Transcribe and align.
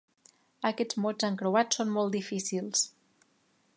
Aquests 0.69 0.97
mots 1.03 1.27
encreuats 1.29 1.81
són 1.81 1.93
molt 1.99 2.17
difícils. 2.17 2.87